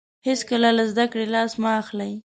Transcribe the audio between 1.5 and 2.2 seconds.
مه اخلئ.